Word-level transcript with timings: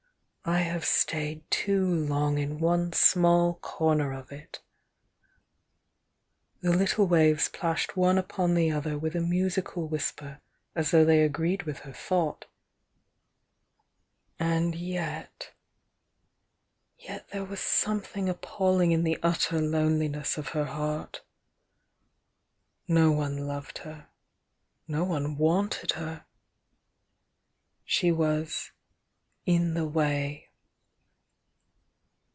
"I 0.43 0.61
have 0.61 0.85
stayed 0.85 1.49
too 1.51 1.85
long 1.87 2.39
in 2.39 2.57
one 2.59 2.93
small 2.93 3.53
comer 3.61 4.11
of 4.11 4.31
it!" 4.31 4.59
The 6.61 6.69
httle 6.71 7.07
waves 7.07 7.47
plashed 7.47 7.95
one 7.95 8.17
upon 8.17 8.55
the 8.55 8.71
other 8.71 8.97
with 8.97 9.15
a 9.15 9.19
musical 9.21 9.87
whisper 9.87 10.41
as 10.73 10.89
though 10.89 11.05
they 11.05 11.21
agreed 11.21 11.63
with 11.63 11.81
her 11.81 11.93
thought,— 11.93 12.47
and 14.39 14.73
yetr— 14.73 15.49
yet 16.97 17.29
there 17.29 17.45
was 17.45 17.59
something 17.59 18.27
appal 18.27 18.77
ling 18.77 18.91
in 18.91 19.03
the 19.03 19.19
utter 19.21 19.61
loneliness 19.61 20.39
of 20.39 20.49
her 20.49 20.65
heart. 20.65 21.21
No 22.87 23.11
one 23.11 23.45
loved 23.45 23.77
her,— 23.79 24.09
no 24.87 25.03
one 25.03 25.37
wanted 25.37 25.91
her! 25.91 26.25
She 27.85 28.11
was 28.11 28.71
"in 29.43 29.73
the 29.73 29.85
way." 29.87 30.47